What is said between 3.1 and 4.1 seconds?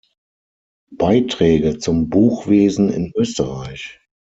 Österreich“.